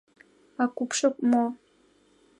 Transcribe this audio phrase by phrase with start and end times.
[0.61, 1.43] А купшо мо?